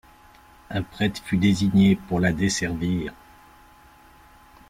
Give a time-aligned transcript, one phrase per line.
[0.71, 3.13] Un prêtre fut désigné pour la desservir.